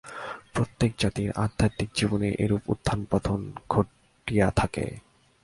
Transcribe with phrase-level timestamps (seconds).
[0.53, 3.39] প্রত্যেক জাতির আধ্যাত্মিক জীবনে এইরূপ উত্থান পতন
[3.69, 4.85] ঘটিয়া থাকে।